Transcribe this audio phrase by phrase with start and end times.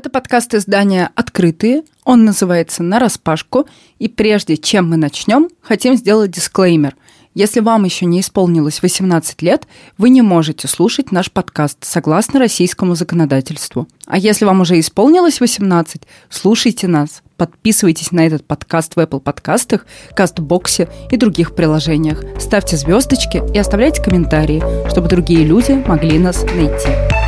[0.00, 1.82] Это подкаст издания «Открытые».
[2.04, 3.68] Он называется «На распашку».
[3.98, 6.96] И прежде чем мы начнем, хотим сделать дисклеймер.
[7.34, 9.66] Если вам еще не исполнилось 18 лет,
[9.98, 13.88] вы не можете слушать наш подкаст согласно российскому законодательству.
[14.06, 17.22] А если вам уже исполнилось 18, слушайте нас.
[17.36, 19.84] Подписывайтесь на этот подкаст в Apple подкастах,
[20.16, 22.24] Кастбоксе и других приложениях.
[22.40, 27.19] Ставьте звездочки и оставляйте комментарии, чтобы другие люди могли нас найти.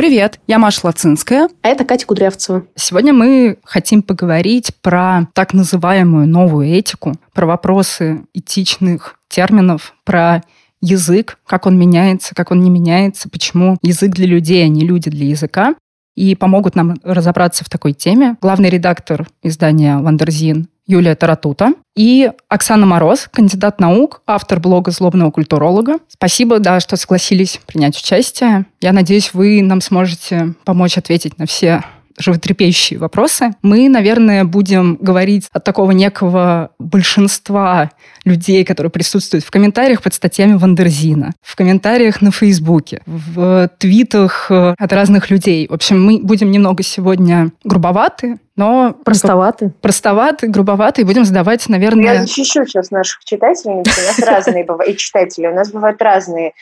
[0.00, 1.50] Привет, я Маша Лацинская.
[1.60, 2.64] А это Катя Кудрявцева.
[2.74, 10.42] Сегодня мы хотим поговорить про так называемую новую этику, про вопросы этичных терминов, про
[10.80, 15.10] язык, как он меняется, как он не меняется, почему язык для людей, а не люди
[15.10, 15.74] для языка.
[16.16, 22.84] И помогут нам разобраться в такой теме главный редактор издания «Wonderzine» Юлия Таратута и Оксана
[22.84, 25.98] Мороз, кандидат наук, автор блога «Злобного культуролога».
[26.08, 28.66] Спасибо, да, что согласились принять участие.
[28.80, 31.84] Я надеюсь, вы нам сможете помочь ответить на все
[32.20, 33.50] животрепещущие вопросы.
[33.62, 37.90] Мы, наверное, будем говорить от такого некого большинства
[38.24, 44.74] людей, которые присутствуют в комментариях под статьями Вандерзина, в комментариях на Фейсбуке, в твитах э,
[44.78, 45.66] от разных людей.
[45.68, 48.94] В общем, мы будем немного сегодня грубоваты, но...
[49.04, 49.72] Простоваты.
[49.80, 52.14] Простоваты, грубоваты, и будем задавать, наверное...
[52.14, 56.52] Я защищу сейчас наших читателей, у нас разные бывают, и читатели, у нас бывают разные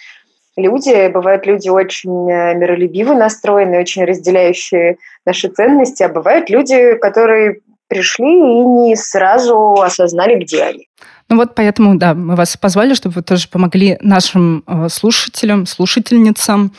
[0.59, 1.09] люди.
[1.09, 8.27] Бывают люди очень э, миролюбиво настроенные, очень разделяющие наши ценности, а бывают люди, которые пришли
[8.27, 10.89] и не сразу осознали, где они.
[11.29, 16.73] Ну вот поэтому, да, мы вас позвали, чтобы вы тоже помогли нашим э, слушателям, слушательницам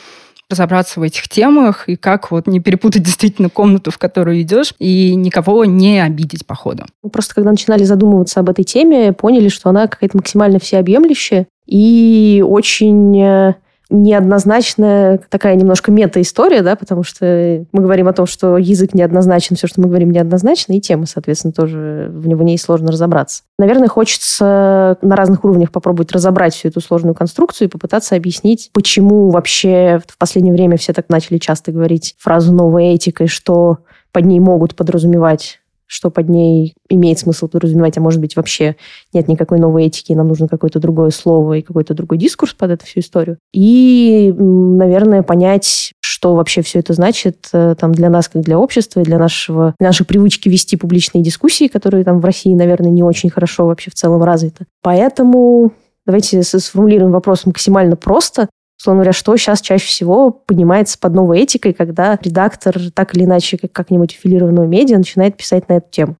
[0.50, 5.14] разобраться в этих темах и как вот не перепутать действительно комнату, в которую идешь, и
[5.14, 6.86] никого не обидеть по ходу.
[7.02, 12.44] Мы просто когда начинали задумываться об этой теме, поняли, что она какая-то максимально всеобъемлющая и
[12.44, 13.54] очень э,
[13.90, 19.66] неоднозначная такая немножко мета-история, да, потому что мы говорим о том, что язык неоднозначен, все,
[19.66, 23.42] что мы говорим, неоднозначно, и тема, соответственно, тоже в него не сложно разобраться.
[23.58, 29.30] Наверное, хочется на разных уровнях попробовать разобрать всю эту сложную конструкцию и попытаться объяснить, почему
[29.30, 33.78] вообще в последнее время все так начали часто говорить фразу «новая этика» и что
[34.12, 38.76] под ней могут подразумевать что под ней имеет смысл подразумевать, а может быть вообще
[39.12, 42.86] нет никакой новой этики, нам нужно какое-то другое слово и какой-то другой дискурс под эту
[42.86, 43.38] всю историю.
[43.52, 49.02] И, наверное, понять, что вообще все это значит э, там, для нас, как для общества,
[49.02, 53.66] для нашего, нашей привычки вести публичные дискуссии, которые там в России, наверное, не очень хорошо
[53.66, 54.66] вообще в целом развиты.
[54.82, 55.72] Поэтому
[56.06, 58.48] давайте сформулируем вопрос максимально просто
[58.80, 63.58] условно говоря, что сейчас чаще всего понимается под новой этикой, когда редактор так или иначе
[63.58, 66.16] как-нибудь аффилированного медиа начинает писать на эту тему?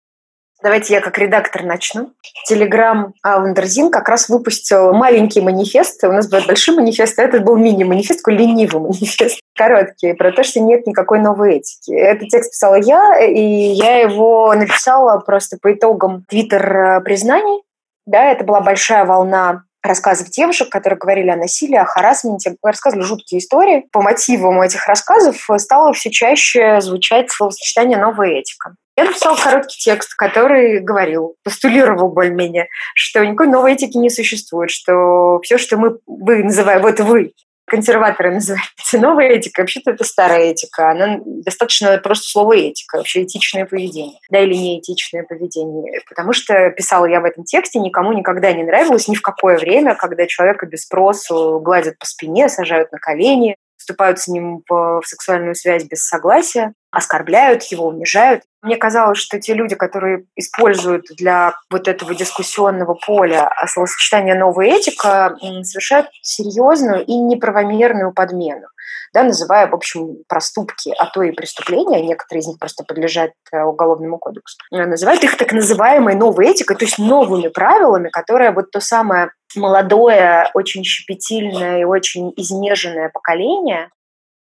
[0.63, 2.13] Давайте я как редактор начну.
[2.47, 6.05] Телеграм Wonderzine как раз выпустил маленький манифест.
[6.05, 10.45] У нас был большой манифест, а этот был мини-манифест, такой ленивый манифест, короткий, про то,
[10.45, 11.93] что нет никакой новой этики.
[11.93, 17.63] Этот текст писала я, и я его написала просто по итогам твиттер-признаний.
[18.05, 23.41] Да, это была большая волна рассказов девушек, которые говорили о насилии, о харасменте, рассказывали жуткие
[23.41, 23.87] истории.
[23.93, 28.75] По мотивам этих рассказов стало все чаще звучать словосочетание «новая этика».
[28.97, 35.41] Я написала короткий текст, который говорил, постулировал более-менее, что никакой новой этики не существует, что
[35.43, 37.33] все, что мы, вы называем, вот вы,
[37.71, 40.91] консерваторы называете новая этика, вообще-то это старая этика.
[40.91, 44.19] Она достаточно просто слово этика, вообще этичное поведение.
[44.29, 46.01] Да, или не этичное поведение.
[46.09, 49.95] Потому что писала я в этом тексте, никому никогда не нравилось ни в какое время,
[49.95, 55.55] когда человека без спросу гладят по спине, сажают на колени, вступают с ним в сексуальную
[55.55, 58.43] связь без согласия, оскорбляют его, унижают.
[58.63, 65.37] Мне казалось, что те люди, которые используют для вот этого дискуссионного поля словосочетание «новая этика»,
[65.63, 68.67] совершают серьезную и неправомерную подмену
[69.13, 73.63] да, называя, в общем, проступки, а то и преступления, некоторые из них просто подлежат э,
[73.63, 78.71] уголовному кодексу, э, называют их так называемой новой этикой, то есть новыми правилами, которые вот
[78.71, 83.91] то самое молодое, очень щепетильное и очень изнеженное поколение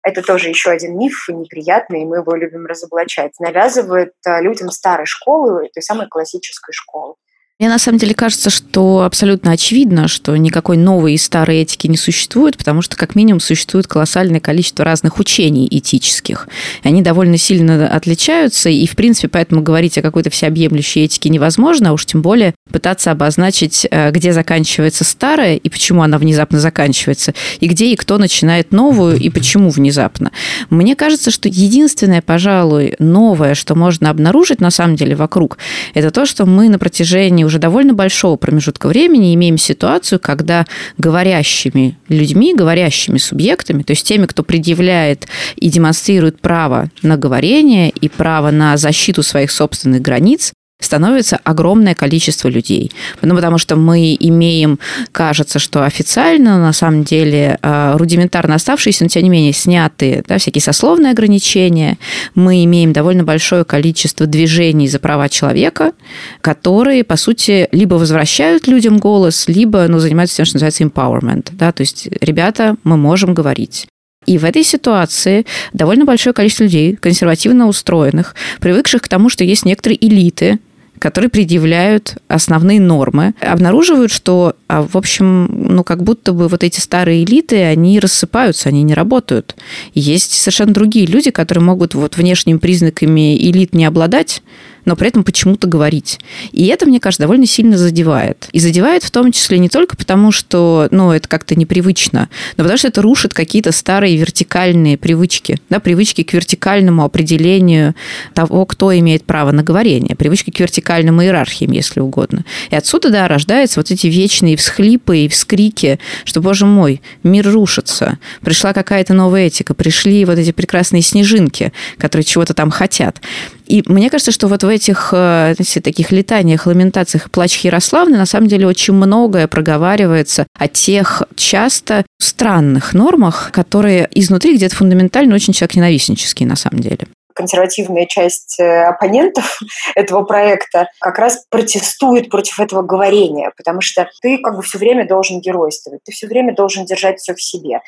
[0.07, 5.05] это тоже еще один миф неприятный, и мы его любим разоблачать, навязывает э, людям старой
[5.05, 7.17] школы, той самой классической школы.
[7.59, 11.97] Мне на самом деле кажется, что абсолютно очевидно, что никакой новой и старой этики не
[11.97, 16.49] существует, потому что как минимум существует колоссальное количество разных учений этических.
[16.83, 21.93] Они довольно сильно отличаются, и, в принципе, поэтому говорить о какой-то всеобъемлющей этике невозможно, а
[21.95, 27.69] уж тем более пытаться обозначить, э, где заканчивается старая и почему она внезапно заканчивается, и
[27.69, 30.31] где и кто начинает новую и почему внезапно.
[30.69, 35.57] Мне кажется, что единственное, пожалуй, новое, что можно обнаружить на самом деле вокруг,
[35.95, 40.67] это то, что мы на протяжении уже довольно большого промежутка времени имеем ситуацию, когда
[40.99, 45.27] говорящими людьми, говорящими субъектами, то есть теми, кто предъявляет
[45.57, 50.53] и демонстрирует право на говорение и право на защиту своих собственных границ,
[50.87, 52.91] становится огромное количество людей.
[53.23, 54.79] Ну, потому что мы имеем,
[55.13, 60.39] кажется, что официально, на самом деле, э, рудиментарно оставшиеся, но тем не менее снятые да,
[60.39, 61.99] всякие сословные ограничения.
[62.35, 65.93] Мы имеем довольно большое количество движений за права человека,
[66.41, 71.49] которые, по сути, либо возвращают людям голос, либо ну, занимаются тем, что называется empowerment.
[71.53, 71.73] Да?
[71.73, 73.87] То есть, ребята, мы можем говорить.
[74.27, 79.65] И в этой ситуации довольно большое количество людей, консервативно устроенных, привыкших к тому, что есть
[79.65, 80.59] некоторые элиты,
[80.99, 86.81] которые предъявляют основные нормы, обнаруживают, что, а, в общем, ну, как будто бы вот эти
[86.81, 89.57] старые элиты, они рассыпаются, они не работают.
[89.95, 94.43] Есть совершенно другие люди, которые могут вот внешними признаками элит не обладать,
[94.87, 96.19] но при этом почему-то говорить.
[96.53, 98.49] И это, мне кажется, довольно сильно задевает.
[98.53, 102.79] И задевает в том числе не только потому, что ну, это как-то непривычно, но потому
[102.79, 107.95] что это рушит какие-то старые вертикальные привычки, да, привычки к вертикальному определению
[108.33, 112.45] того, кто имеет право на говорение, привычки к вертикальным иерархиям, если угодно.
[112.71, 118.19] И отсюда, да, рождаются вот эти вечные всхлипы и вскрики, что, боже мой, мир рушится,
[118.41, 123.21] пришла какая-то новая этика, пришли вот эти прекрасные снежинки, которые чего-то там хотят.
[123.67, 128.27] И мне кажется, что вот в этих э, знаете, таких летаниях, ламентациях плач Ярославны на
[128.27, 135.53] самом деле очень многое проговаривается о тех часто странных нормах, которые изнутри где-то фундаментально очень
[135.53, 137.07] человек ненавистнические на самом деле
[137.37, 139.61] консервативная часть э, оппонентов
[139.95, 145.07] этого проекта как раз протестует против этого говорения, потому что ты как бы все время
[145.07, 147.81] должен геройствовать, ты все время должен держать все в себе.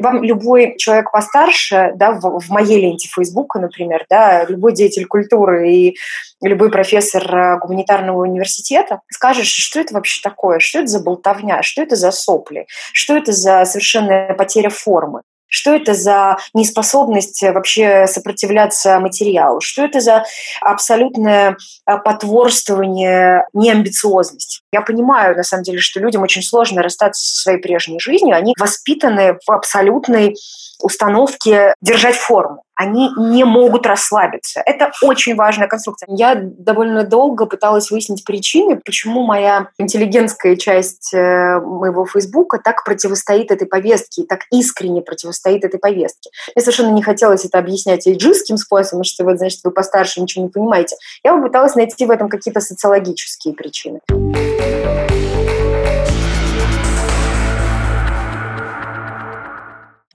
[0.00, 5.70] Вам любой человек постарше, да, в, в моей ленте Фейсбука, например, да, любой деятель культуры
[5.70, 5.96] и
[6.42, 11.82] любой профессор э, гуманитарного университета скажет, что это вообще такое, что это за болтовня, что
[11.82, 15.22] это за сопли, что это за совершенная потеря формы.
[15.54, 19.60] Что это за неспособность вообще сопротивляться материалу?
[19.60, 20.24] Что это за
[20.60, 24.62] абсолютное а, потворствование неамбициозности?
[24.72, 28.34] Я понимаю, на самом деле, что людям очень сложно расстаться со своей прежней жизнью.
[28.34, 30.34] Они воспитаны в абсолютной
[30.80, 34.62] установке держать форму они не могут расслабиться.
[34.64, 36.08] Это очень важная конструкция.
[36.10, 43.50] Я довольно долго пыталась выяснить причины, почему моя интеллигентская часть э, моего Фейсбука так противостоит
[43.50, 46.30] этой повестке, так искренне противостоит этой повестке.
[46.54, 50.50] Мне совершенно не хотелось это объяснять эйджистским способом, что вы, значит, вы постарше ничего не
[50.50, 50.96] понимаете.
[51.22, 54.00] Я попыталась найти в этом какие-то социологические причины.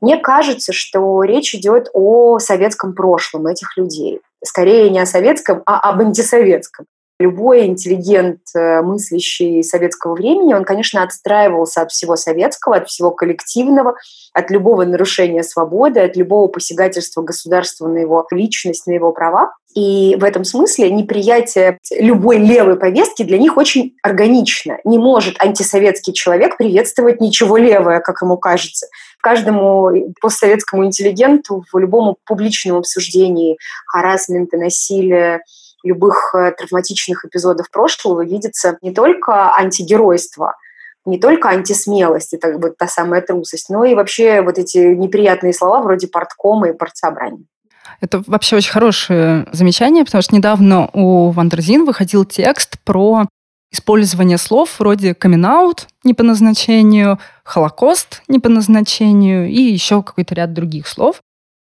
[0.01, 4.21] Мне кажется, что речь идет о советском прошлом этих людей.
[4.43, 6.85] Скорее не о советском, а об антисоветском.
[7.21, 13.95] Любой интеллигент, э, мыслящий советского времени, он, конечно, отстраивался от всего советского, от всего коллективного,
[14.33, 19.51] от любого нарушения свободы, от любого посягательства государства на его личность, на его права.
[19.75, 24.77] И в этом смысле неприятие любой левой повестки для них очень органично.
[24.85, 28.87] Не может антисоветский человек приветствовать ничего левое, как ему кажется.
[29.21, 35.41] Каждому постсоветскому интеллигенту в любом публичном обсуждении харасмента, насилия,
[35.83, 40.55] любых э, травматичных эпизодов прошлого видится не только антигеройство,
[41.05, 45.81] не только антисмелость, это вот та самая трусость, но и вообще вот эти неприятные слова
[45.81, 47.45] вроде парткома и партсобрания.
[48.01, 53.25] Это вообще очень хорошее замечание, потому что недавно у Wonderzine выходил текст про
[53.71, 55.45] использование слов вроде каминг
[56.03, 61.21] не по назначению, Холокост не по назначению и еще какой-то ряд других слов.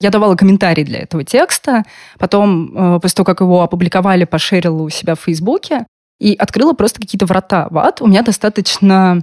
[0.02, 1.84] Я давала комментарий для этого текста.
[2.18, 5.86] Потом, э, после того, как его опубликовали, пошерила у себя в Фейсбуке
[6.20, 8.02] и открыла просто какие-то врата в ад.
[8.02, 9.22] У меня достаточно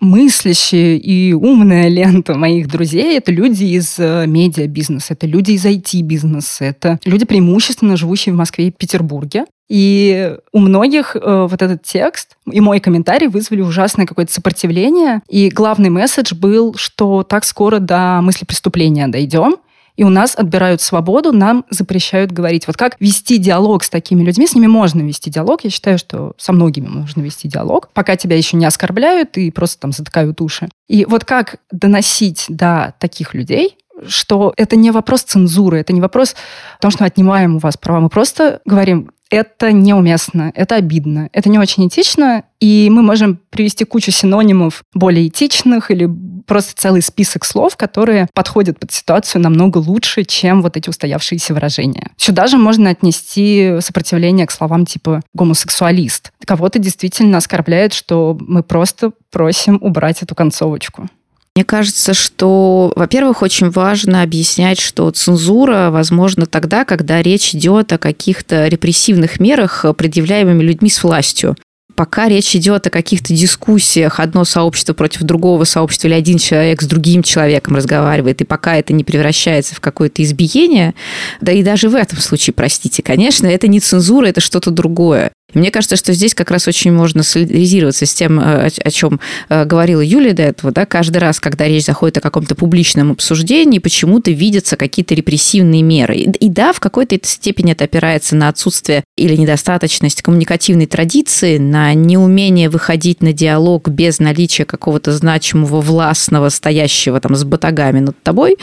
[0.00, 6.64] мыслящая и умная лента моих друзей— это люди из э, медиабизнеса, это люди из IT-бизнеса,
[6.64, 9.44] это люди, преимущественно живущие в Москве и Петербурге.
[9.70, 15.22] И у многих э, вот этот текст и мой комментарий вызвали ужасное какое-то сопротивление.
[15.28, 19.58] И главный месседж был, что так скоро до мысли преступления дойдем,
[19.96, 22.66] И у нас отбирают свободу, нам запрещают говорить.
[22.66, 24.46] Вот как вести диалог с такими людьми?
[24.46, 25.62] С ними можно вести диалог.
[25.62, 29.78] Я считаю, что со многими можно вести диалог, пока тебя еще не оскорбляют и просто
[29.78, 30.68] там затыкают уши.
[30.88, 33.76] И вот как доносить до таких людей,
[34.08, 36.34] что это не вопрос цензуры, это не вопрос
[36.80, 38.00] того, что мы отнимаем у вас права.
[38.00, 43.84] Мы просто говорим, это неуместно, это обидно, это не очень этично, и мы можем привести
[43.84, 46.10] кучу синонимов более этичных или
[46.46, 52.10] просто целый список слов, которые подходят под ситуацию намного лучше, чем вот эти устоявшиеся выражения.
[52.16, 56.32] Сюда же можно отнести сопротивление к словам типа «гомосексуалист».
[56.44, 61.08] Кого-то действительно оскорбляет, что мы просто просим убрать эту концовочку.
[61.56, 67.98] Мне кажется, что, во-первых, очень важно объяснять, что цензура возможна тогда, когда речь идет о
[67.98, 71.56] каких-то репрессивных мерах, предъявляемыми людьми с властью
[72.00, 76.86] пока речь идет о каких-то дискуссиях, одно сообщество против другого сообщества или один человек с
[76.86, 80.94] другим человеком разговаривает, и пока это не превращается в какое-то избиение,
[81.42, 85.30] да и даже в этом случае, простите, конечно, это не цензура, это что-то другое.
[85.54, 89.64] Мне кажется, что здесь как раз очень можно солидаризироваться с тем, э, о чем э,
[89.64, 90.72] говорила Юлия до этого.
[90.72, 90.86] Да?
[90.86, 96.16] Каждый раз, когда речь заходит о каком-то публичном обсуждении, почему-то видятся какие-то репрессивные меры.
[96.16, 102.68] И да, в какой-то степени это опирается на отсутствие или недостаточность коммуникативной традиции, на неумение
[102.68, 108.56] выходить на диалог без наличия какого-то значимого властного, стоящего там с батагами над тобой.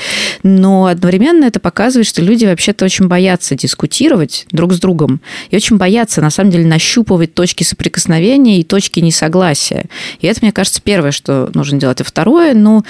[0.44, 5.78] Но одновременно это показывает, что люди вообще-то очень боятся дискутировать друг с другом и очень
[5.78, 9.86] боятся, на самом деле, нащупывать точки соприкосновения и точки несогласия.
[10.22, 12.02] И это, мне кажется, первое, что нужно делать.
[12.02, 12.84] А второе, ну,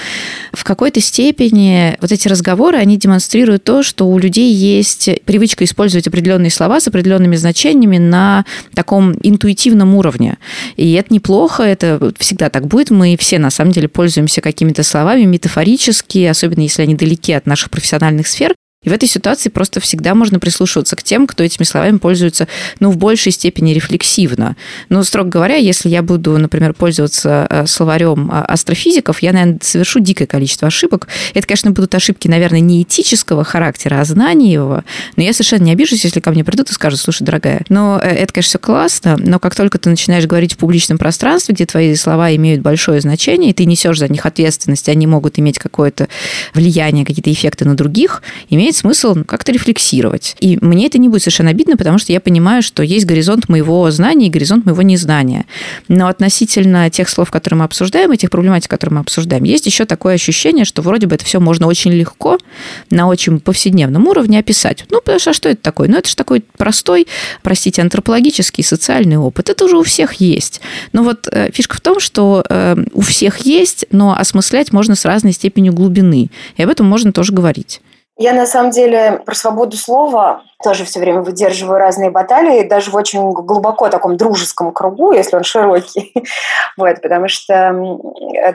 [0.52, 6.06] в какой-то степени вот эти разговоры, они демонстрируют то, что у людей есть привычка использовать
[6.06, 10.38] определенные слова с определенными значениями на таком интуитивном уровне.
[10.76, 12.92] И это неплохо, это всегда так будет.
[12.92, 17.70] Мы все, на самом деле, пользуемся какими-то словами метафорически, особенно если они далеки от наших
[17.70, 18.54] профессиональных сфер.
[18.88, 22.48] И в этой ситуации просто всегда можно прислушиваться к тем, кто этими словами пользуется,
[22.80, 24.56] ну, в большей степени рефлексивно.
[24.88, 30.00] Но, строго говоря, если я буду, например, пользоваться э, словарем э, астрофизиков, я, наверное, совершу
[30.00, 31.10] дикое количество ошибок.
[31.34, 34.86] Это, конечно, будут ошибки, наверное, не этического характера, а знаниевого.
[35.18, 38.08] Но я совершенно не обижусь, если ко мне придут и скажут, слушай, дорогая, но э,
[38.08, 41.94] это, конечно, все классно, но как только ты начинаешь говорить в публичном пространстве, где твои
[41.96, 46.08] слова имеют большое значение, и ты несешь за них ответственность, они могут иметь какое-то
[46.54, 50.36] влияние, какие-то эффекты на других, имеет имеет смысл как-то рефлексировать.
[50.40, 53.90] И мне это не будет совершенно обидно, потому что я понимаю, что есть горизонт моего
[53.92, 55.46] знания и горизонт моего незнания.
[55.88, 59.86] Но относительно тех слов, которые мы обсуждаем, и тех проблематик, которые мы обсуждаем, есть еще
[59.86, 62.38] такое ощущение, что вроде бы это все можно очень легко
[62.90, 64.86] на очень повседневном уровне описать.
[64.90, 65.88] Ну, потому что а что это такое?
[65.88, 67.08] Ну, это же такой простой,
[67.44, 69.50] простите, антропологический, социальный опыт.
[69.50, 70.62] Это уже у всех есть.
[70.94, 75.06] Но вот э, фишка в том, что э, у всех есть, но осмыслять можно с
[75.06, 76.30] разной степенью глубины.
[76.58, 77.82] И об этом можно тоже говорить.
[78.18, 82.96] Я на самом деле про свободу слова тоже все время выдерживаю разные баталии, даже в
[82.96, 86.14] очень глубоко таком дружеском кругу, если он широкий.
[86.78, 88.00] вот, потому что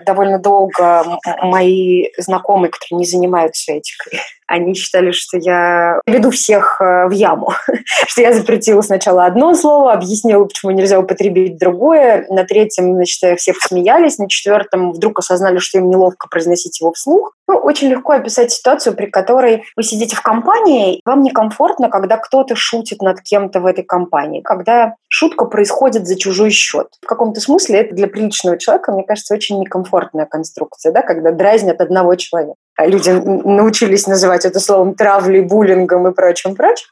[0.04, 1.04] довольно долго
[1.42, 4.19] мои знакомые, которые не занимаются этикой,
[4.52, 7.52] они считали, что я веду всех э, в яму,
[8.06, 13.54] что я запретила сначала одно слово, объяснила, почему нельзя употребить другое, на третьем, значит, все
[13.54, 17.32] посмеялись, на четвертом вдруг осознали, что им неловко произносить его вслух.
[17.49, 22.54] Ну, очень легко описать ситуацию, при которой вы сидите в компании, вам некомфортно, когда кто-то
[22.54, 26.88] шутит над кем-то в этой компании, когда шутка происходит за чужой счет.
[27.02, 31.80] В каком-то смысле это для приличного человека, мне кажется, очень некомфортная конструкция, да, когда дразнят
[31.80, 32.56] одного человека.
[32.76, 36.87] А люди научились называть это словом травлей, буллингом и прочим-прочим.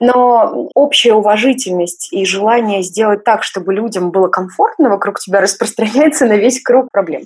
[0.00, 6.36] Но общая уважительность и желание сделать так, чтобы людям было комфортно вокруг тебя, распространяется на
[6.36, 7.22] весь круг проблем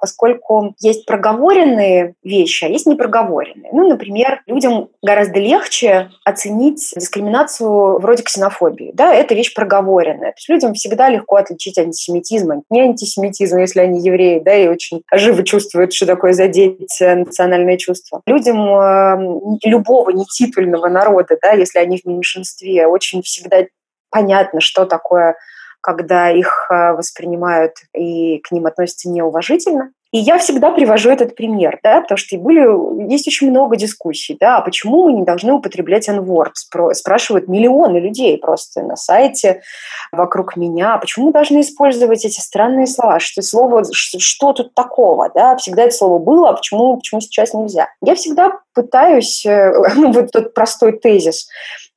[0.00, 3.70] поскольку есть проговоренные вещи, а есть непроговоренные.
[3.72, 8.92] Ну, например, людям гораздо легче оценить дискриминацию вроде ксенофобии.
[8.94, 10.32] Да, это вещь проговоренная.
[10.32, 14.68] То есть людям всегда легко отличить антисемитизм от не антисемитизм, если они евреи, да, и
[14.68, 18.22] очень живо чувствуют, что такое задеть национальные чувства.
[18.26, 23.64] Людям э, любого нетитульного народа, да, если они в меньшинстве, очень всегда
[24.10, 25.36] понятно, что такое
[25.80, 29.92] когда их э, воспринимают и к ним относятся неуважительно.
[30.12, 34.56] И я всегда привожу этот пример, да, потому что были, есть очень много дискуссий, да,
[34.56, 36.50] а почему мы не должны употреблять n-word,
[36.94, 39.62] спрашивают миллионы людей просто на сайте
[40.10, 45.30] вокруг меня, почему мы должны использовать эти странные слова, что слово, что, что тут такого,
[45.32, 47.86] да, всегда это слово было, а почему, почему сейчас нельзя?
[48.02, 51.48] Я всегда пытаюсь, э, ну, вот тот простой тезис,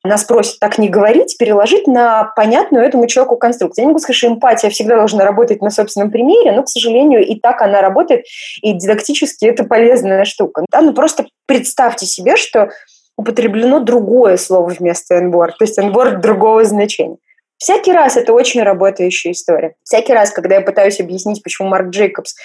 [0.04, 3.84] нас просят так не говорить, переложить на понятную этому человеку конструкцию.
[3.84, 7.26] Я не могу сказать, что эмпатия всегда должна работать на собственном примере, но, к сожалению,
[7.26, 8.26] и так она работает,
[8.62, 10.66] и дидактически это полезная штука.
[10.72, 12.70] Да, ну просто представьте себе, что
[13.16, 17.18] употреблено другое слово вместо энборд, то есть энборд другого значения.
[17.58, 19.76] Всякий раз это очень работающая история.
[19.84, 22.36] Всякий раз, когда я пытаюсь объяснить, почему Марк Джейкобс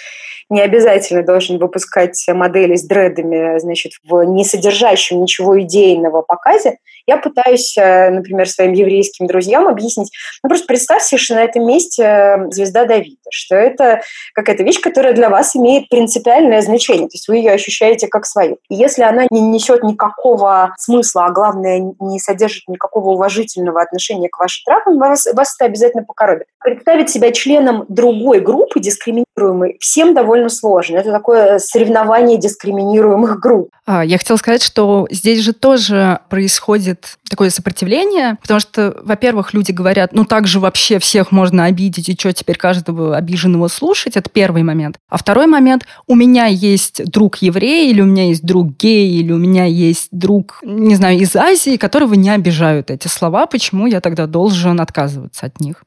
[0.51, 6.79] не обязательно должен выпускать модели с дредами, значит, в не содержащем ничего идейного показе,
[7.09, 10.11] я пытаюсь, э, например, своим еврейским друзьям объяснить,
[10.43, 14.03] ну просто представьте, что на этом месте э, звезда Давида, что это
[14.35, 18.59] какая-то вещь, которая для вас имеет принципиальное значение, то есть вы ее ощущаете как свою.
[18.69, 24.39] И если она не несет никакого смысла, а главное, не содержит никакого уважительного отношения к
[24.39, 26.47] вашей травме, вас, вас это обязательно покоробит.
[26.63, 30.99] Представить себя членом другой группы дискриминируемой всем довольно сложно.
[30.99, 33.71] Это такое соревнование дискриминируемых групп.
[33.87, 39.73] А, я хотела сказать, что здесь же тоже происходит такое сопротивление, потому что, во-первых, люди
[39.73, 44.31] говорят, ну так же вообще всех можно обидеть, и что теперь каждого обиженного слушать, это
[44.31, 44.99] первый момент.
[45.09, 49.33] А второй момент, у меня есть друг еврей, или у меня есть друг гей, или
[49.33, 54.01] у меня есть друг, не знаю, из Азии, которого не обижают эти слова, почему я
[54.01, 55.85] тогда должен отказываться от них?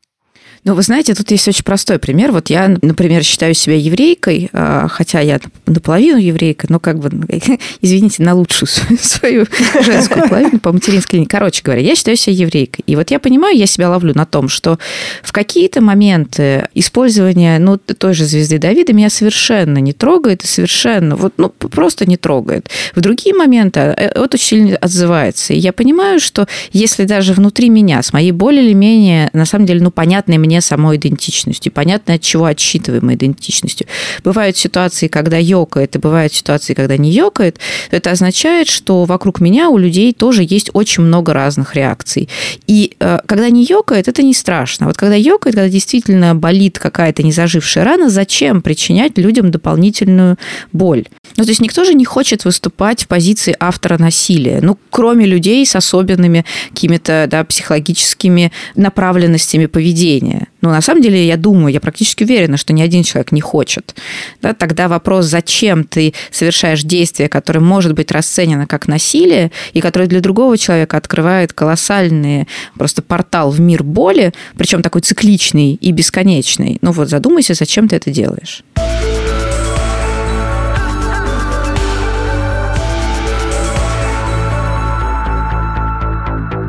[0.63, 2.31] Ну, вы знаете, тут есть очень простой пример.
[2.31, 7.09] Вот я, например, считаю себя еврейкой, а, хотя я наполовину еврейка, но как бы,
[7.81, 8.67] извините, на лучшую
[8.99, 9.47] свою
[9.83, 11.27] женскую половину по материнской линии.
[11.27, 12.83] Короче говоря, я считаю себя еврейкой.
[12.85, 14.77] И вот я понимаю, я себя ловлю на том, что
[15.23, 21.15] в какие-то моменты использования, ну, той же звезды Давида меня совершенно не трогает и совершенно,
[21.15, 22.69] вот, ну, просто не трогает.
[22.93, 25.53] В другие моменты э, это очень сильно отзывается.
[25.53, 29.65] И я понимаю, что если даже внутри меня, с моей более или менее, на самом
[29.65, 31.71] деле, ну, понятной мне мне самой идентичностью.
[31.71, 33.87] Понятно, от чего отсчитываемой идентичностью.
[34.23, 37.57] Бывают ситуации, когда ёкает, и бывают ситуации, когда не ёкает.
[37.89, 42.27] Это означает, что вокруг меня у людей тоже есть очень много разных реакций.
[42.67, 44.87] И э, когда не ёкает, это не страшно.
[44.87, 50.37] Вот когда ёкает, когда действительно болит какая-то незажившая рана, зачем причинять людям дополнительную
[50.73, 51.05] боль?
[51.37, 54.59] Ну, то есть никто же не хочет выступать в позиции автора насилия.
[54.61, 60.40] Ну, кроме людей с особенными какими-то да, психологическими направленностями поведения.
[60.61, 63.95] Но на самом деле, я думаю, я практически уверена, что ни один человек не хочет.
[64.41, 70.07] Да, тогда вопрос, зачем ты совершаешь действие, которое может быть расценено как насилие, и которое
[70.07, 76.77] для другого человека открывает колоссальный просто портал в мир боли, причем такой цикличный и бесконечный.
[76.81, 78.63] Ну вот задумайся, зачем ты это делаешь.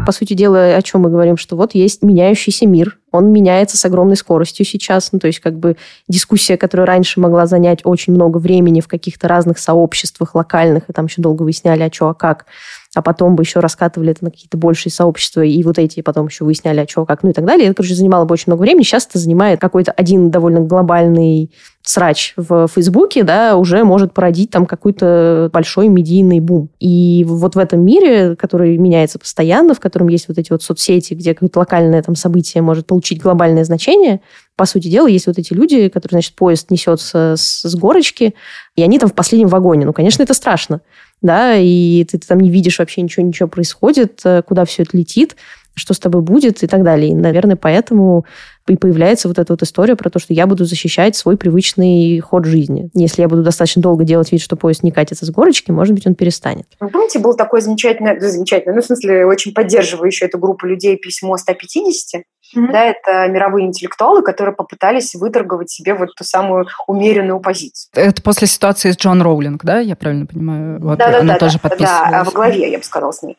[0.05, 3.85] По сути дела, о чем мы говорим, что вот есть меняющийся мир, он меняется с
[3.85, 5.13] огромной скоростью сейчас.
[5.13, 5.77] Ну, то есть как бы
[6.09, 11.07] дискуссия, которая раньше могла занять очень много времени в каких-то разных сообществах локальных, и там
[11.07, 12.47] еще долго выясняли, а что, а как,
[12.95, 16.45] а потом бы еще раскатывали это на какие-то большие сообщества, и вот эти потом еще
[16.45, 17.67] выясняли, а что, как, ну и так далее.
[17.67, 18.83] Это, короче, занимало бы очень много времени.
[18.83, 21.51] Сейчас это занимает какой-то один довольно глобальный
[21.83, 26.69] срач в Фейсбуке, да, уже может породить там какой-то большой медийный бум.
[26.79, 31.15] И вот в этом мире, который меняется постоянно, в котором есть вот эти вот соцсети,
[31.15, 34.21] где какое-то локальное там событие может получить глобальное значение,
[34.57, 38.35] по сути дела, есть вот эти люди, которые, значит, поезд несется с, с горочки,
[38.77, 39.87] и они там в последнем вагоне.
[39.87, 40.81] Ну, конечно, это страшно,
[41.21, 44.97] да, и ты, ты там не видишь вообще ничего, ничего происходит, э, куда все это
[44.97, 45.37] летит,
[45.75, 47.11] что с тобой будет и так далее.
[47.13, 48.27] И, наверное, поэтому
[48.69, 52.45] и появляется вот эта вот история про то, что я буду защищать свой привычный ход
[52.45, 52.91] жизни.
[52.95, 56.07] Если я буду достаточно долго делать вид, что поезд не катится с горочки, может быть,
[56.07, 56.67] он перестанет.
[56.79, 61.37] Вы помните, был такой замечательный, замечательный, ну, в смысле, очень поддерживающий эту группу людей письмо
[61.37, 62.23] 150,
[62.55, 62.73] Mm-hmm.
[62.73, 67.91] Да, это мировые интеллектуалы, которые попытались выторговать себе вот ту самую умеренную позицию.
[67.95, 70.81] Это после ситуации с Джон Роулинг, да, я правильно понимаю?
[70.81, 73.37] Вот да, она да, тоже да, да, в главе, я бы сказала, с ней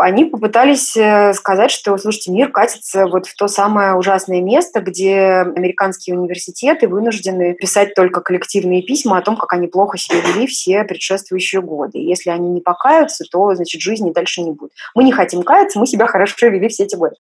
[0.00, 5.44] они попытались э, сказать, что, слушайте, мир катится вот в то самое ужасное место, где
[5.56, 10.84] американские университеты вынуждены писать только коллективные письма о том, как они плохо себя вели все
[10.84, 11.98] предшествующие годы.
[11.98, 14.72] И если они не покаются, то, значит, жизни дальше не будет.
[14.94, 17.16] Мы не хотим каяться, мы себя хорошо вели все эти годы.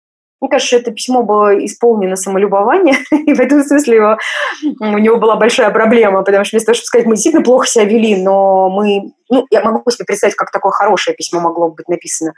[0.42, 4.18] Мне кажется, это письмо было исполнено самолюбование, и в этом смысле его,
[4.80, 7.86] у него была большая проблема, потому что вместо того, чтобы сказать, мы действительно плохо себя
[7.86, 9.12] вели, но мы...
[9.30, 12.34] Ну, я могу себе представить, как такое хорошее письмо могло быть написано.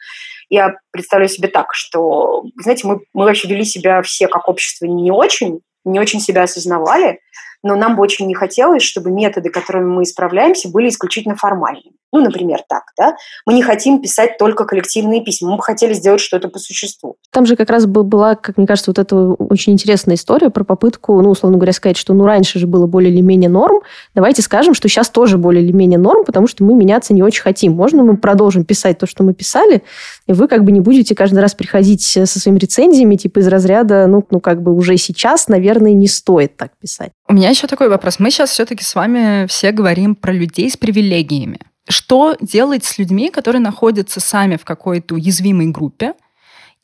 [0.49, 5.11] Я представляю себе так, что, знаете, мы, мы вообще вели себя все как общество не
[5.11, 7.19] очень, не очень себя осознавали,
[7.67, 11.97] но нам бы очень не хотелось, чтобы методы, которыми мы исправляемся, были исключительно формальными.
[12.13, 13.15] Ну, например, так, да?
[13.45, 17.17] Мы не хотим писать только коллективные письма, мы бы хотели сделать что-то по существу.
[17.31, 21.21] Там же как раз была, как мне кажется, вот эта очень интересная история про попытку,
[21.21, 23.81] ну, условно говоря, сказать, что ну раньше же было более или менее норм,
[24.15, 27.41] давайте скажем, что сейчас тоже более или менее норм, потому что мы меняться не очень
[27.41, 27.73] хотим.
[27.73, 29.83] Можно мы продолжим писать то, что мы писали,
[30.27, 34.07] и вы как бы не будете каждый раз приходить со своими рецензиями, типа из разряда,
[34.07, 37.11] ну, ну как бы уже сейчас, наверное, не стоит так писать.
[37.29, 38.19] У меня еще такой вопрос.
[38.19, 41.59] Мы сейчас все-таки с вами все говорим про людей с привилегиями.
[41.89, 46.13] Что делать с людьми, которые находятся сами в какой-то уязвимой группе,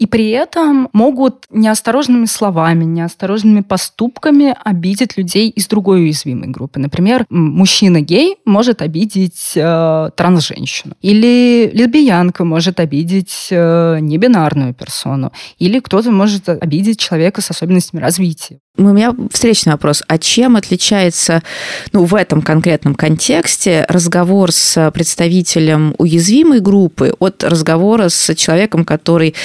[0.04, 6.78] и при этом могут неосторожными словами, неосторожными поступками обидеть людей из другой уязвимой группы.
[6.78, 15.80] Например, мужчина гей может обидеть э, трансженщину, или лесбиянка может обидеть э, небинарную персону, или
[15.80, 18.60] кто-то может обидеть человека с особенностями развития.
[18.76, 20.02] У меня встречный вопрос.
[20.08, 21.44] А чем отличается,
[21.92, 29.36] ну, в этом конкретном контексте разговор с представителем уязвимой группы от разговора с человеком, который,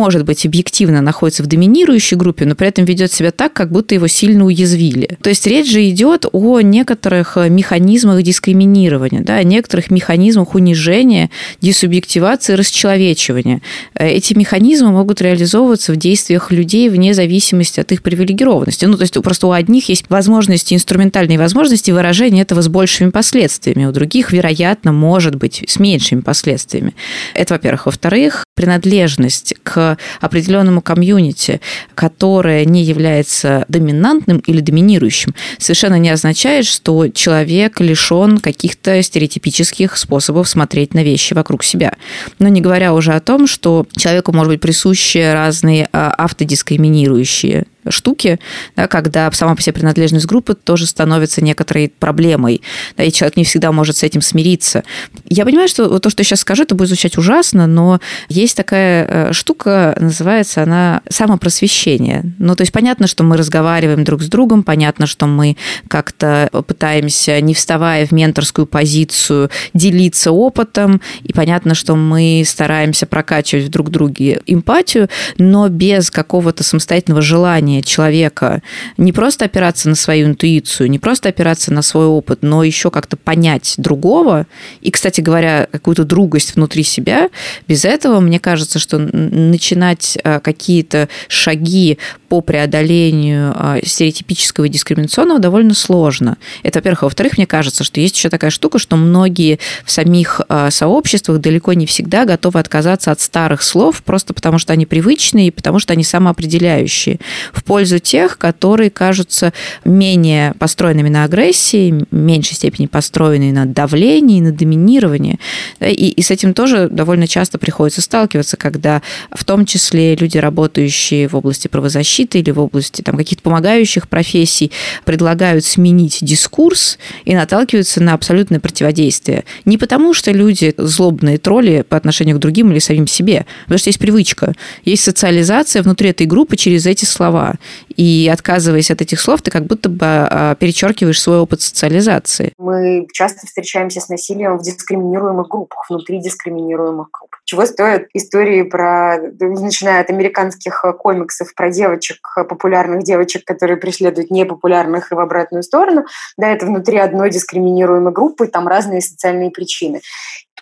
[0.00, 3.94] может быть, объективно находится в доминирующей группе, но при этом ведет себя так, как будто
[3.94, 5.18] его сильно уязвили?
[5.22, 11.28] То есть речь же идет о некоторых механизмах дискриминирования, да, о некоторых механизмах унижения,
[11.60, 13.60] десубъективации, расчеловечивания.
[13.94, 18.86] Эти механизмы могут реализовываться в действиях людей вне зависимости от их привилегированности.
[18.86, 23.84] Ну, то есть просто у одних есть возможности, инструментальные возможности выражения этого с большими последствиями,
[23.84, 26.94] у других, вероятно, может быть, с меньшими последствиями.
[27.34, 27.86] Это, во-первых.
[27.86, 29.79] Во-вторых, принадлежность к
[30.20, 31.60] определенному комьюнити,
[31.94, 40.48] которое не является доминантным или доминирующим, совершенно не означает, что человек лишен каких-то стереотипических способов
[40.48, 41.94] смотреть на вещи вокруг себя.
[42.38, 48.38] Но не говоря уже о том, что человеку может быть присущи разные а, автодискриминирующие штуки,
[48.76, 52.62] да, когда сама по себе принадлежность группы тоже становится некоторой проблемой,
[52.96, 54.84] да, и человек не всегда может с этим смириться.
[55.28, 59.06] Я понимаю, что то, что я сейчас скажу, это будет звучать ужасно, но есть такая
[59.06, 62.32] э, штука, называется она самопросвещение.
[62.38, 65.56] Ну, то есть понятно, что мы разговариваем друг с другом, понятно, что мы
[65.88, 73.70] как-то пытаемся, не вставая в менторскую позицию, делиться опытом, и понятно, что мы стараемся прокачивать
[73.70, 78.62] друг друге эмпатию, но без какого-то самостоятельного желания желание человека
[78.96, 83.16] не просто опираться на свою интуицию, не просто опираться на свой опыт, но еще как-то
[83.16, 84.46] понять другого
[84.82, 87.28] и, кстати говоря, какую-то другость внутри себя,
[87.68, 91.98] без этого, мне кажется, что начинать а, какие-то шаги
[92.30, 96.36] по преодолению а, стереотипического и дискриминационного довольно сложно.
[96.62, 97.02] Это, во-первых.
[97.02, 101.40] А во-вторых, мне кажется, что есть еще такая штука, что многие в самих а, сообществах
[101.40, 105.80] далеко не всегда готовы отказаться от старых слов, просто потому что они привычные и потому
[105.80, 107.18] что они самоопределяющие
[107.60, 109.52] в пользу тех, которые кажутся
[109.84, 115.38] менее построенными на агрессии, в меньшей степени построенные на давлении, на доминировании.
[115.80, 121.28] И, и с этим тоже довольно часто приходится сталкиваться, когда в том числе люди, работающие
[121.28, 124.72] в области правозащиты или в области там, каких-то помогающих профессий,
[125.04, 129.44] предлагают сменить дискурс и наталкиваются на абсолютное противодействие.
[129.66, 133.90] Не потому, что люди злобные тролли по отношению к другим или самим себе, потому что
[133.90, 137.49] есть привычка, есть социализация внутри этой группы через эти слова.
[137.96, 142.52] И отказываясь от этих слов, ты как будто бы а, перечеркиваешь свой опыт социализации.
[142.58, 147.36] Мы часто встречаемся с насилием в дискриминируемых группах, внутри дискриминируемых групп.
[147.44, 155.10] Чего стоят истории про, начиная от американских комиксов про девочек, популярных девочек, которые преследуют непопулярных
[155.10, 156.04] и в обратную сторону,
[156.36, 160.00] да, это внутри одной дискриминируемой группы, там разные социальные причины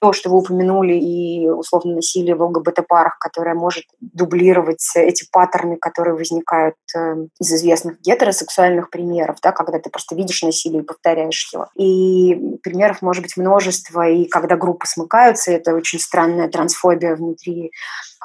[0.00, 6.14] то, что вы упомянули, и условно насилие в ЛГБТ-парах, которое может дублировать эти паттерны, которые
[6.14, 11.68] возникают э, из известных гетеросексуальных примеров, да, когда ты просто видишь насилие и повторяешь его.
[11.76, 17.72] И примеров может быть множество, и когда группы смыкаются, это очень странная трансфобия внутри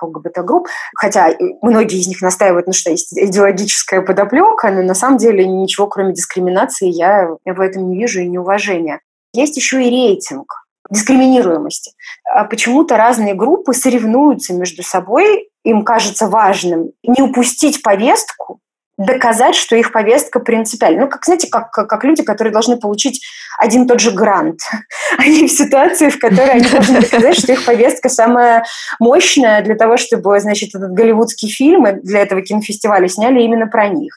[0.01, 5.47] ЛГБТ-групп, хотя многие из них настаивают, ну что, есть идеологическая подоплека, но на самом деле
[5.47, 8.99] ничего, кроме дискриминации, я в этом не вижу и неуважения.
[9.33, 11.91] Есть еще и рейтинг дискриминируемости.
[12.25, 18.59] А почему-то разные группы соревнуются между собой, им кажется важным не упустить повестку,
[18.97, 21.01] доказать, что их повестка принципиальна.
[21.01, 23.21] Ну, как, знаете, как, как люди, которые должны получить
[23.57, 24.59] один и тот же грант.
[25.17, 28.65] Они в ситуации, в которой они должны доказать, что их повестка самая
[28.99, 34.15] мощная для того, чтобы, значит, этот голливудский фильм для этого кинофестиваля сняли именно про них.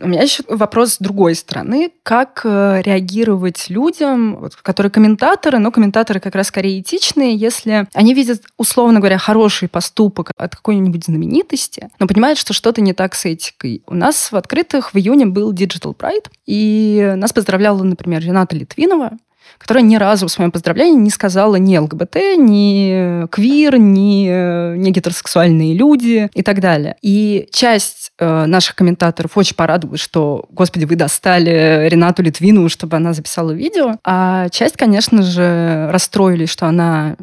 [0.00, 1.90] У меня еще вопрос с другой стороны.
[2.02, 8.42] Как э, реагировать людям, которые комментаторы, но комментаторы как раз скорее этичные, если они видят,
[8.58, 13.82] условно говоря, хороший поступок от какой-нибудь знаменитости, но понимают, что что-то не так с этикой.
[13.86, 19.12] У нас в открытых в июне был Digital Pride, и нас поздравляла, например, Рената Литвинова,
[19.58, 24.90] которая ни разу в своем поздравлении не сказала ни ЛГБТ, ни квир, ни, э, ни
[24.90, 26.96] гетеросексуальные люди и так далее.
[27.02, 33.12] И часть э, наших комментаторов очень порадовалась, что, господи, вы достали Ренату Литвину, чтобы она
[33.12, 33.96] записала видео.
[34.04, 37.16] А часть, конечно же, расстроились, что она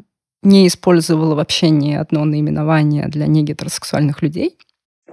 [0.43, 4.57] не использовала вообще ни одно наименование для негетеросексуальных людей.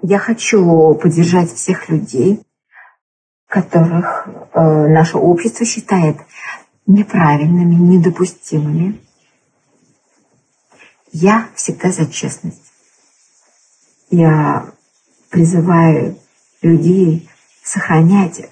[0.03, 2.41] Я хочу поддержать всех людей,
[3.47, 6.17] которых э, наше общество считает
[6.87, 9.01] неправильными, недопустимыми.
[11.13, 12.73] Я всегда за честность.
[14.11, 14.73] Я
[15.31, 16.19] призываю
[16.63, 17.29] людей
[17.63, 18.51] сохранять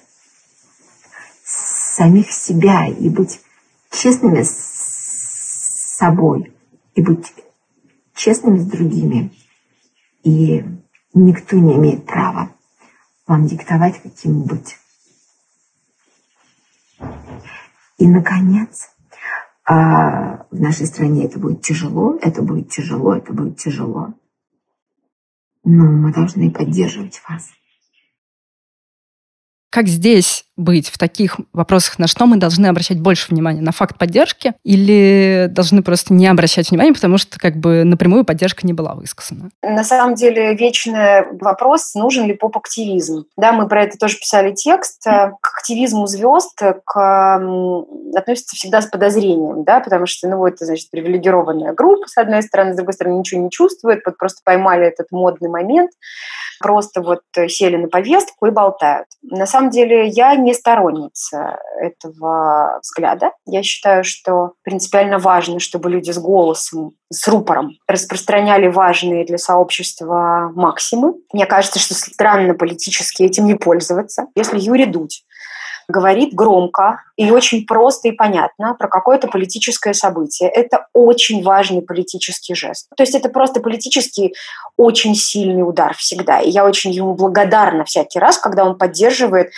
[1.44, 3.40] самих себя и быть
[3.90, 6.54] честными с собой,
[6.94, 7.34] и быть
[8.14, 9.32] честными с другими.
[10.22, 10.64] И
[11.14, 12.52] никто не имеет права
[13.26, 14.78] вам диктовать, каким быть.
[17.98, 18.90] И, наконец,
[19.64, 24.14] а, в нашей стране это будет тяжело, это будет тяжело, это будет тяжело.
[25.64, 27.50] Но мы должны поддерживать вас.
[29.70, 33.62] Как здесь быть в таких вопросах, на что мы должны обращать больше внимания?
[33.62, 38.66] На факт поддержки или должны просто не обращать внимания, потому что как бы напрямую поддержка
[38.66, 39.50] не была высказана?
[39.62, 43.24] На самом деле вечный вопрос, нужен ли поп-активизм.
[43.36, 45.02] Да, мы про это тоже писали текст.
[45.04, 47.42] К активизму звезд к,
[48.14, 52.72] относится всегда с подозрением, да, потому что, ну, это, значит, привилегированная группа, с одной стороны,
[52.72, 55.90] с другой стороны, ничего не чувствует, вот просто поймали этот модный момент,
[56.60, 59.06] просто вот сели на повестку и болтают.
[59.22, 63.32] На самом деле я не не сторонница этого взгляда.
[63.46, 70.50] Я считаю, что принципиально важно, чтобы люди с голосом, с рупором распространяли важные для сообщества
[70.54, 71.14] максимы.
[71.32, 74.26] Мне кажется, что странно политически этим не пользоваться.
[74.34, 75.22] Если Юрий Дудь
[75.88, 80.50] говорит громко и очень просто и понятно про какое-то политическое событие.
[80.50, 82.90] Это очень важный политический жест.
[82.94, 84.34] То есть это просто политический
[84.76, 86.40] очень сильный удар всегда.
[86.40, 89.50] И я очень ему благодарна всякий раз, когда он поддерживает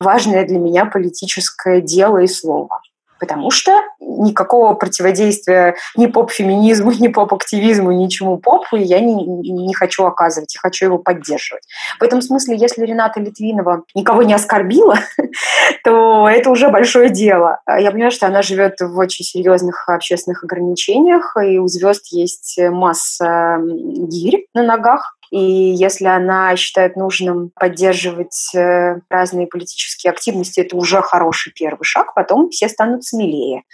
[0.00, 2.80] важное для меня политическое дело и слово
[3.24, 10.54] потому что никакого противодействия ни поп-феминизму, ни поп-активизму, ничему попу я не, не хочу оказывать,
[10.54, 11.62] я хочу его поддерживать.
[11.98, 14.98] В этом смысле, если Рената Литвинова никого не оскорбила,
[15.84, 17.60] то это уже большое дело.
[17.66, 23.58] Я понимаю, что она живет в очень серьезных общественных ограничениях, и у звезд есть масса
[23.60, 31.02] гирь на ногах, и если она считает нужным поддерживать э, разные политические активности, это уже
[31.02, 33.62] хороший первый шаг, потом все станут смелее.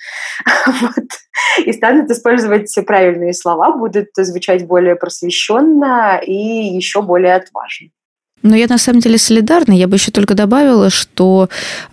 [0.67, 1.05] Вот.
[1.65, 7.89] И станут использовать правильные слова, будут звучать более просвещенно и еще более отважно.
[8.43, 9.73] Но я на самом деле солидарна.
[9.73, 11.49] Я бы еще только добавила, что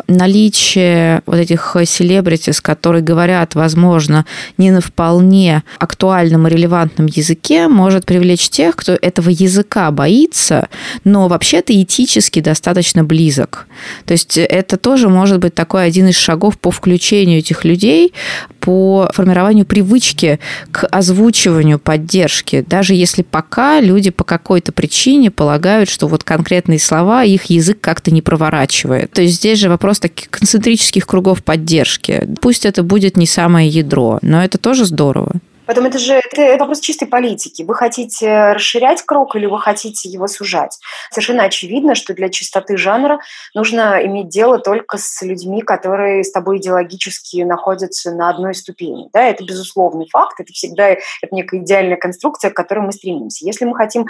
[0.07, 4.25] наличие вот этих селебритис, которые говорят, возможно,
[4.57, 10.69] не на вполне актуальном и релевантном языке, может привлечь тех, кто этого языка боится,
[11.03, 13.67] но вообще-то этически достаточно близок.
[14.05, 18.13] То есть это тоже может быть такой один из шагов по включению этих людей,
[18.61, 20.39] по формированию привычки
[20.71, 27.23] к озвучиванию поддержки, даже если пока люди по какой-то причине полагают, что вот конкретные слова
[27.23, 29.11] их язык как-то не проворачивает.
[29.11, 32.27] То есть здесь же вопрос таких концентрических кругов поддержки.
[32.41, 35.31] Пусть это будет не самое ядро, но это тоже здорово.
[35.67, 37.63] Потом это же это вопрос чистой политики.
[37.63, 40.79] Вы хотите расширять круг или вы хотите его сужать?
[41.11, 43.19] Совершенно очевидно, что для чистоты жанра
[43.53, 49.09] нужно иметь дело только с людьми, которые с тобой идеологически находятся на одной ступени.
[49.13, 51.01] Да, это безусловный факт, это всегда это
[51.31, 53.45] некая идеальная конструкция, к которой мы стремимся.
[53.45, 54.07] Если мы хотим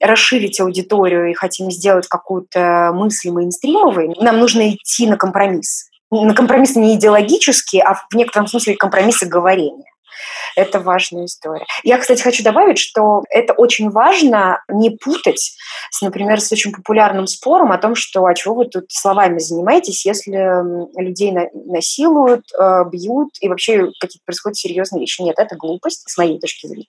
[0.00, 5.90] расширить аудиторию и хотим сделать какую-то мысль мейнстримовой, нам нужно идти на компромисс.
[6.10, 9.84] На компромисс не идеологический, а в некотором смысле компромиссы говорения.
[10.56, 11.64] Это важная история.
[11.84, 15.52] Я, кстати, хочу добавить, что это очень важно не путать,
[15.90, 20.04] с, например, с очень популярным спором о том, что а чего вы тут словами занимаетесь,
[20.04, 20.32] если
[21.00, 21.34] людей
[21.66, 25.22] насилуют, э, бьют и вообще какие-то происходят серьезные вещи.
[25.22, 26.86] Нет, это глупость, с моей точки зрения.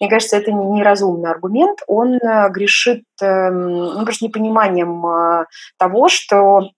[0.00, 1.80] Мне кажется, это неразумный аргумент.
[1.86, 5.46] Он э, грешит эм, ну, просто непониманием э,
[5.78, 6.70] того, что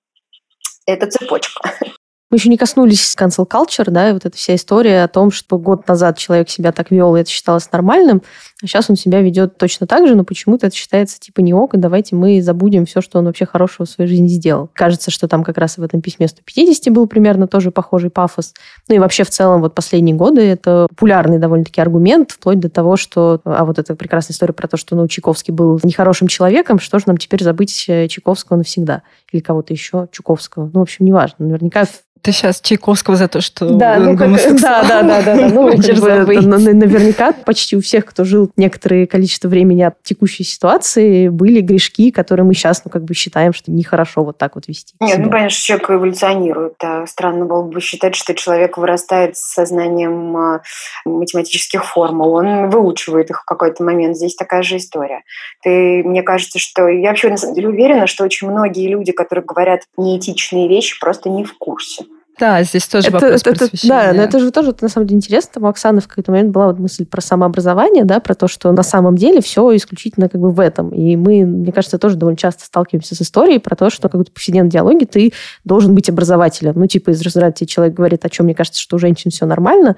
[0.86, 1.72] это цепочка.
[2.30, 5.58] Мы еще не коснулись cancel culture, да, и вот эта вся история о том, что
[5.58, 8.22] год назад человек себя так вел, и это считалось нормальным,
[8.62, 11.74] а сейчас он себя ведет точно так же, но почему-то это считается типа не ок,
[11.74, 14.68] и давайте мы забудем все, что он вообще хорошего в своей жизни сделал.
[14.74, 18.52] Кажется, что там как раз в этом письме 150 был примерно тоже похожий пафос.
[18.88, 22.96] Ну и вообще в целом вот последние годы это популярный довольно-таки аргумент, вплоть до того,
[22.96, 23.40] что...
[23.44, 27.04] А вот эта прекрасная история про то, что ну, Чайковский был нехорошим человеком, что же
[27.06, 29.02] нам теперь забыть э, Чайковского навсегда?
[29.32, 30.70] Или кого-то еще, Чуковского.
[30.74, 31.46] Ну, в общем, неважно.
[31.46, 31.86] Наверняка
[32.22, 35.48] ты сейчас Чайковского за то, что да, ну, как, да, да, да, да, да.
[35.48, 41.28] Ну, как бы, наверняка почти у всех, кто жил некоторое количество времени от текущей ситуации,
[41.28, 44.94] были грешки, которые мы сейчас, ну, как бы считаем, что нехорошо вот так вот вести.
[45.00, 45.42] Нет, себя.
[45.42, 46.74] ну, что человек эволюционирует.
[46.82, 50.62] А странно было бы считать, что человек вырастает с сознанием а,
[51.04, 52.34] математических формул.
[52.34, 54.16] Он выучивает их в какой-то момент.
[54.16, 55.22] Здесь такая же история.
[55.62, 56.88] Ты, мне кажется, что...
[56.88, 61.28] Я вообще на самом деле уверена, что очень многие люди, которые говорят неэтичные вещи, просто
[61.28, 62.04] не в курсе.
[62.38, 65.50] Да, здесь тоже это, вопрос это, Да, но это же тоже на самом деле интересно.
[65.54, 68.70] Там у Оксаны в какой-то момент была вот мысль про самообразование, да, про то, что
[68.72, 70.90] на самом деле все исключительно как бы в этом.
[70.90, 74.32] И мы, мне кажется, тоже довольно часто сталкиваемся с историей про то, что как то
[74.32, 75.32] повседневном диалоге ты
[75.64, 76.74] должен быть образователем.
[76.76, 79.46] Ну, типа из разряда тебе человек говорит, о чем мне кажется, что у женщин все
[79.46, 79.96] нормально,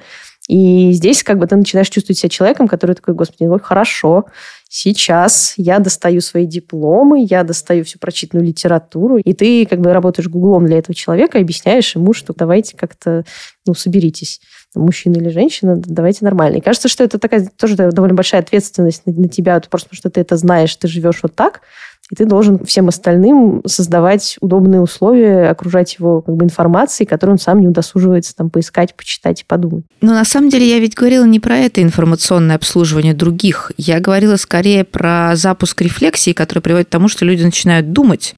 [0.48, 4.24] и здесь как бы ты начинаешь чувствовать себя человеком, который такой, господи, ну хорошо,
[4.72, 10.28] сейчас я достаю свои дипломы, я достаю всю прочитанную литературу, и ты как бы работаешь
[10.28, 13.24] гуглом для этого человека, объясняешь ему, что давайте как-то,
[13.66, 14.40] ну, соберитесь
[14.76, 16.59] мужчина или женщина, давайте нормально.
[16.59, 20.11] И кажется, что это такая тоже довольно большая ответственность на, на тебя, просто потому что
[20.11, 21.62] ты это знаешь, ты живешь вот так,
[22.11, 27.38] и ты должен всем остальным создавать удобные условия, окружать его как бы информацией, которую он
[27.38, 29.85] сам не удосуживается там поискать, почитать и подумать.
[30.01, 33.70] Но на самом деле я ведь говорила не про это информационное обслуживание других.
[33.77, 38.35] Я говорила скорее про запуск рефлексии, который приводит к тому, что люди начинают думать,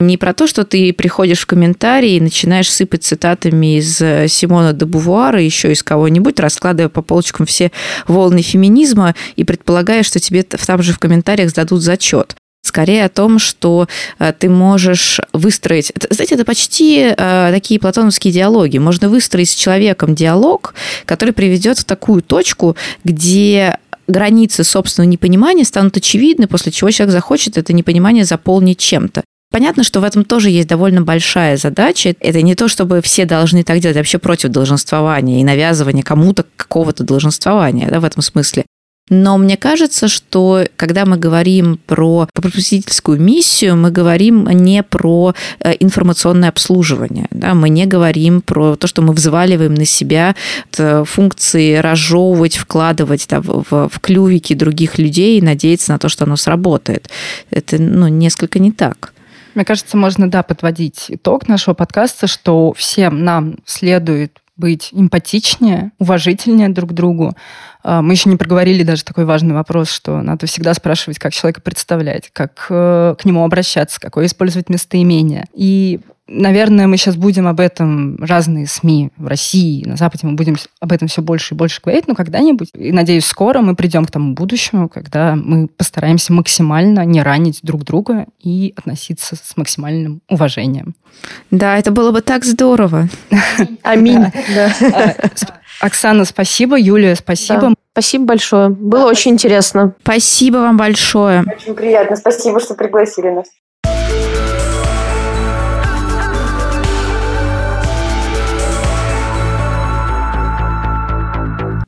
[0.00, 4.72] не про то, что ты приходишь в комментарии и начинаешь сыпать цитатами из э, Симона
[4.72, 7.70] де Бувуара, еще из кого-нибудь, раскладывая по полочкам все
[8.08, 12.34] волны феминизма и предполагая, что тебе там же в комментариях сдадут зачет
[12.74, 13.86] скорее о том, что
[14.18, 15.92] э, ты можешь выстроить...
[16.10, 18.78] Знаете, это почти э, такие платоновские диалоги.
[18.78, 20.74] Можно выстроить с человеком диалог,
[21.06, 27.56] который приведет в такую точку, где границы собственного непонимания станут очевидны, после чего человек захочет
[27.58, 29.22] это непонимание заполнить чем-то.
[29.52, 32.16] Понятно, что в этом тоже есть довольно большая задача.
[32.18, 37.04] Это не то, чтобы все должны так делать, вообще против долженствования и навязывания кому-то какого-то
[37.04, 38.64] долженствования да, в этом смысле.
[39.10, 45.74] Но мне кажется, что когда мы говорим про просветительскую миссию, мы говорим не про э,
[45.78, 47.26] информационное обслуживание.
[47.30, 47.54] Да?
[47.54, 50.34] Мы не говорим про то, что мы взваливаем на себя
[51.04, 56.36] функции разжевывать, вкладывать да, в, в клювики других людей и надеяться на то, что оно
[56.36, 57.10] сработает.
[57.50, 59.12] Это ну, несколько не так.
[59.54, 66.68] Мне кажется, можно, да, подводить итог нашего подкаста, что всем нам следует быть эмпатичнее, уважительнее
[66.68, 67.34] друг к другу.
[67.82, 71.60] А, мы еще не проговорили даже такой важный вопрос, что надо всегда спрашивать, как человека
[71.60, 75.46] представлять, как э, к нему обращаться, какое использовать местоимение.
[75.54, 80.56] И Наверное, мы сейчас будем об этом, разные СМИ в России, на Западе, мы будем
[80.80, 84.10] об этом все больше и больше говорить, но когда-нибудь, и надеюсь, скоро мы придем к
[84.10, 90.94] тому будущему, когда мы постараемся максимально не ранить друг друга и относиться с максимальным уважением.
[91.50, 93.08] Да, это было бы так здорово.
[93.82, 94.24] Аминь.
[94.24, 95.14] А,
[95.80, 96.76] Оксана, спасибо.
[96.76, 97.74] Юлия, спасибо.
[97.92, 98.70] Спасибо большое.
[98.70, 99.94] Было очень интересно.
[100.02, 101.42] Спасибо вам большое.
[101.42, 102.16] Очень приятно.
[102.16, 103.46] Спасибо, что пригласили нас.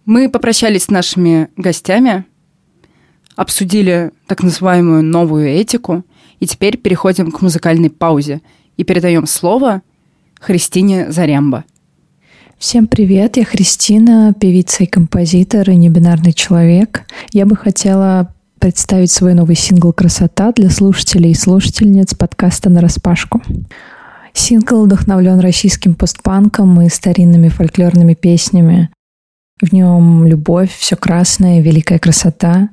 [0.07, 2.25] Мы попрощались с нашими гостями,
[3.35, 6.05] обсудили так называемую новую этику,
[6.38, 8.40] и теперь переходим к музыкальной паузе
[8.77, 9.83] и передаем слово
[10.38, 11.64] Христине Зарембо.
[12.57, 17.05] Всем привет, я Христина, певица и композитор и небинарный человек.
[17.33, 23.42] Я бы хотела представить свой новый сингл «Красота» для слушателей и слушательниц подкаста «На распашку».
[24.33, 28.90] Сингл вдохновлен российским постпанком и старинными фольклорными песнями.
[29.61, 32.69] В нем любовь, все красное, великая красота.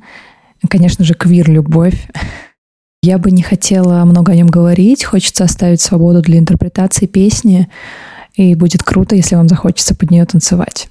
[0.69, 2.07] Конечно же, квир-любовь.
[3.01, 5.03] Я бы не хотела много о нем говорить.
[5.03, 7.69] Хочется оставить свободу для интерпретации песни.
[8.35, 10.89] И будет круто, если вам захочется под нее танцевать.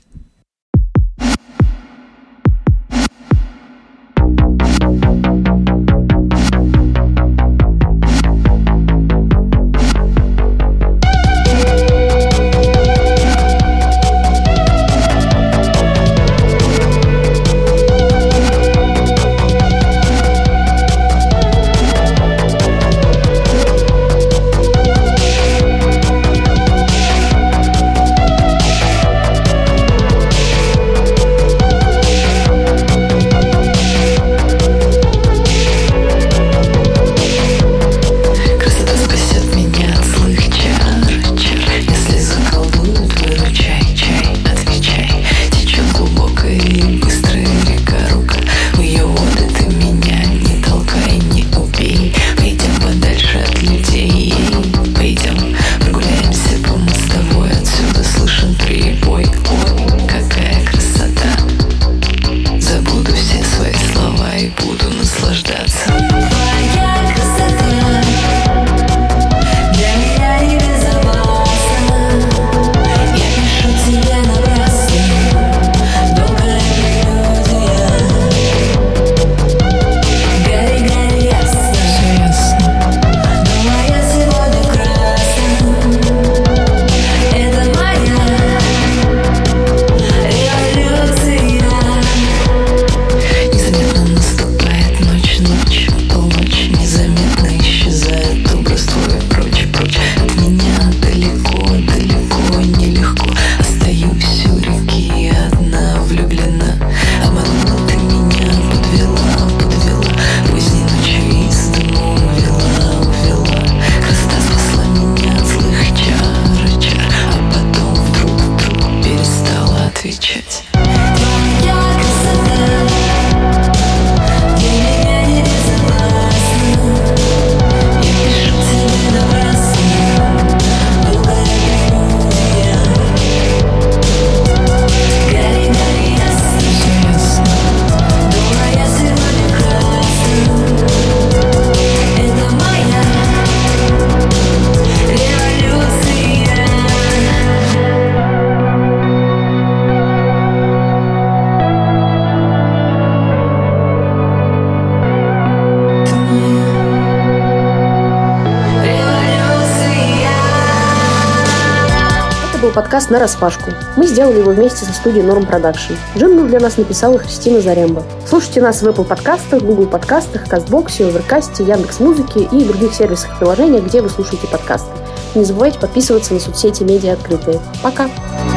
[162.72, 163.70] Подкаст «Нараспашку».
[163.96, 165.96] Мы сделали его вместе со студией Norm Production.
[166.16, 168.02] Джингл для нас написала Христина Заремба.
[168.26, 173.34] Слушайте нас в Apple подкастах, Google подкастах, Castbox е, Overcast е, Яндекс.Музыке и других сервисах
[173.34, 174.90] и приложениях, где вы слушаете подкасты.
[175.34, 177.60] Не забывайте подписываться на соцсети «Медиа Открытые».
[177.82, 178.04] Пока!
[178.04, 178.51] Пока!